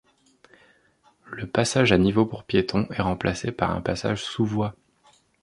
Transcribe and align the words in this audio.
Le 1.27 1.45
passage 1.45 1.91
à 1.91 1.99
niveaux 1.99 2.25
pour 2.25 2.43
piétons 2.43 2.87
est 2.89 3.03
remplacé 3.03 3.51
par 3.51 3.69
un 3.69 3.81
passage 3.81 4.23
sous-voies. 4.23 4.75